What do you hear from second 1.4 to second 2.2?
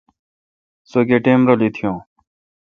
رل یوں۔